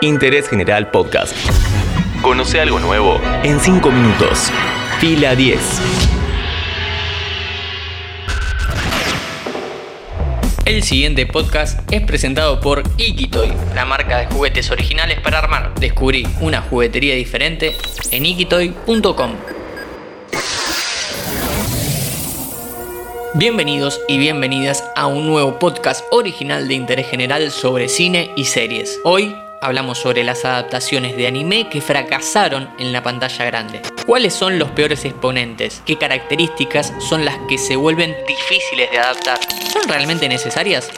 [0.00, 1.34] Interés General Podcast.
[2.22, 4.50] Conoce algo nuevo en 5 minutos.
[5.00, 5.58] Fila 10.
[10.64, 15.74] El siguiente podcast es presentado por Ikitoy, la marca de juguetes originales para armar.
[15.76, 17.74] Descubrí una juguetería diferente
[18.10, 19.57] en ikitoy.com.
[23.34, 28.98] Bienvenidos y bienvenidas a un nuevo podcast original de interés general sobre cine y series.
[29.04, 33.82] Hoy hablamos sobre las adaptaciones de anime que fracasaron en la pantalla grande.
[34.06, 35.82] ¿Cuáles son los peores exponentes?
[35.84, 39.38] ¿Qué características son las que se vuelven difíciles de adaptar?
[39.70, 40.90] ¿Son realmente necesarias?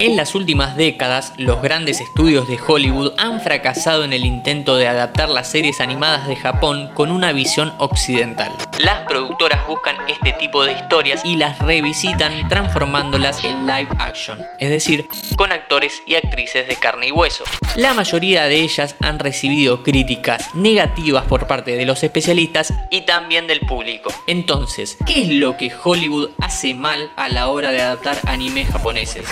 [0.00, 4.86] En las últimas décadas, los grandes estudios de Hollywood han fracasado en el intento de
[4.86, 8.52] adaptar las series animadas de Japón con una visión occidental.
[8.78, 14.70] Las productoras buscan este tipo de historias y las revisitan transformándolas en live action, es
[14.70, 17.42] decir, con actores y actrices de carne y hueso.
[17.74, 23.48] La mayoría de ellas han recibido críticas negativas por parte de los especialistas y también
[23.48, 24.12] del público.
[24.28, 29.24] Entonces, ¿qué es lo que Hollywood hace mal a la hora de adaptar animes japoneses?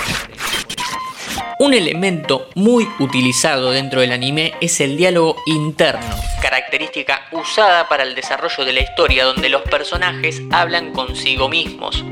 [1.58, 8.14] Un elemento muy utilizado dentro del anime es el diálogo interno, característica usada para el
[8.14, 12.04] desarrollo de la historia donde los personajes hablan consigo mismos.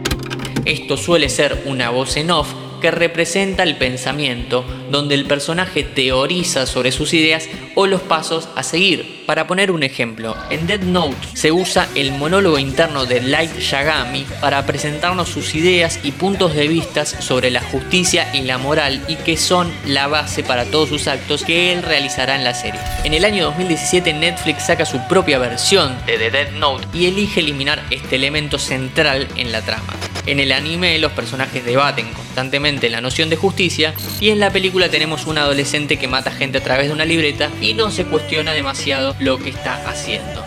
[0.65, 6.67] Esto suele ser una voz en off que representa el pensamiento, donde el personaje teoriza
[6.67, 9.25] sobre sus ideas o los pasos a seguir.
[9.25, 14.27] Para poner un ejemplo, en Dead Note se usa el monólogo interno de Light Yagami
[14.39, 19.17] para presentarnos sus ideas y puntos de vista sobre la justicia y la moral y
[19.17, 22.81] que son la base para todos sus actos que él realizará en la serie.
[23.05, 27.41] En el año 2017 Netflix saca su propia versión de The Dead Note y elige
[27.41, 29.95] eliminar este elemento central en la trama.
[30.27, 34.89] En el anime los personajes debaten constantemente la noción de justicia y en la película
[34.89, 38.53] tenemos un adolescente que mata gente a través de una libreta y no se cuestiona
[38.53, 40.43] demasiado lo que está haciendo.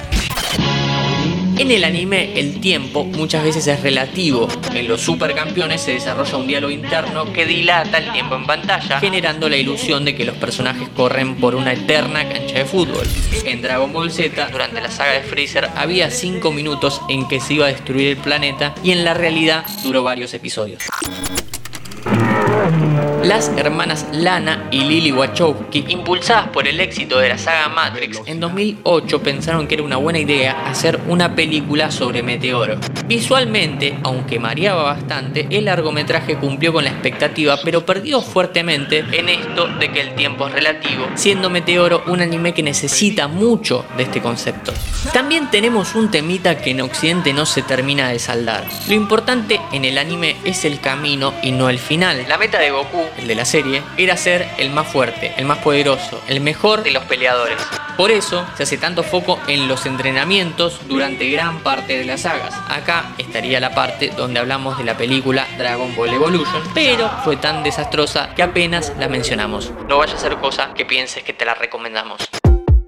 [1.60, 4.48] En el anime el tiempo muchas veces es relativo.
[4.76, 9.50] En los supercampeones se desarrolla un diálogo interno que dilata el tiempo en pantalla, generando
[9.50, 13.08] la ilusión de que los personajes corren por una eterna cancha de fútbol.
[13.46, 17.56] En Dragon Ball Z, durante la saga de Freezer, había 5 minutos en que se
[17.56, 20.84] iba a destruir el planeta y en la realidad duró varios episodios.
[23.24, 28.40] Las hermanas Lana y Lily Wachowski, impulsadas por el éxito de la saga Matrix, en
[28.40, 32.78] 2008 pensaron que era una buena idea hacer una película sobre Meteoro.
[33.06, 39.68] Visualmente, aunque mareaba bastante, el largometraje cumplió con la expectativa, pero perdió fuertemente en esto
[39.68, 44.22] de que el tiempo es relativo, siendo Meteoro un anime que necesita mucho de este
[44.22, 44.74] concepto.
[45.12, 48.66] También tenemos un temita que en Occidente no se termina de saldar.
[48.88, 52.26] Lo importante en el anime es el camino y no el final.
[52.48, 56.24] Meta de Goku, el de la serie, era ser el más fuerte, el más poderoso,
[56.30, 57.58] el mejor de los peleadores.
[57.98, 62.54] Por eso se hace tanto foco en los entrenamientos durante gran parte de las sagas.
[62.70, 67.64] Acá estaría la parte donde hablamos de la película Dragon Ball Evolution, pero fue tan
[67.64, 69.74] desastrosa que apenas la mencionamos.
[69.90, 72.30] No vaya a ser cosa que pienses que te la recomendamos.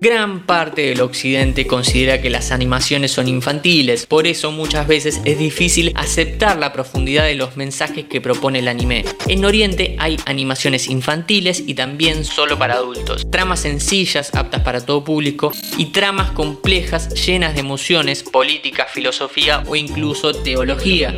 [0.01, 5.37] Gran parte del occidente considera que las animaciones son infantiles, por eso muchas veces es
[5.37, 9.03] difícil aceptar la profundidad de los mensajes que propone el anime.
[9.27, 15.03] En Oriente hay animaciones infantiles y también solo para adultos, tramas sencillas aptas para todo
[15.03, 21.13] público y tramas complejas llenas de emociones, política, filosofía o incluso teología.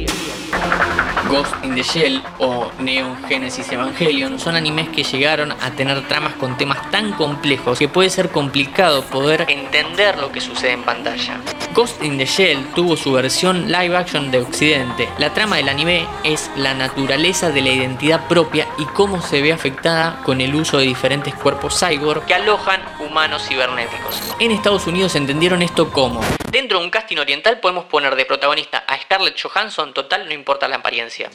[1.31, 6.33] Ghost in the Shell o Neon Genesis Evangelion son animes que llegaron a tener tramas
[6.33, 11.39] con temas tan complejos que puede ser complicado poder entender lo que sucede en pantalla.
[11.73, 15.07] Ghost in the Shell tuvo su versión live action de Occidente.
[15.19, 19.53] La trama del anime es la naturaleza de la identidad propia y cómo se ve
[19.53, 24.21] afectada con el uso de diferentes cuerpos cyborg que alojan humanos cibernéticos.
[24.41, 26.19] En Estados Unidos entendieron esto como
[26.51, 30.67] Dentro de un casting oriental podemos poner de protagonista a Scarlett Johansson, total no importa
[30.67, 31.29] la apariencia.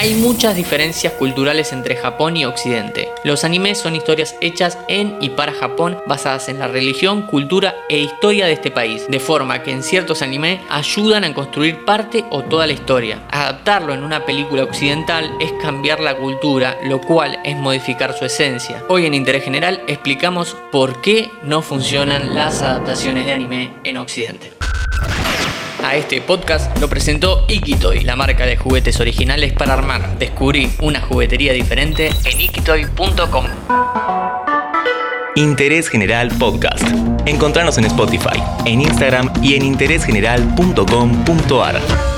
[0.00, 3.08] Hay muchas diferencias culturales entre Japón y Occidente.
[3.24, 7.98] Los animes son historias hechas en y para Japón basadas en la religión, cultura e
[7.98, 12.44] historia de este país, de forma que en ciertos animes ayudan a construir parte o
[12.44, 13.26] toda la historia.
[13.32, 18.84] Adaptarlo en una película occidental es cambiar la cultura, lo cual es modificar su esencia.
[18.88, 24.52] Hoy en Interés General explicamos por qué no funcionan las adaptaciones de anime en Occidente.
[25.88, 30.18] A este podcast lo presentó Ikitoy, la marca de juguetes originales para armar.
[30.18, 33.46] Descubrí una juguetería diferente en ikitoy.com.
[35.34, 36.86] Interés General Podcast.
[37.24, 42.17] Encontrarnos en Spotify, en Instagram y en interésgeneral.com.ar.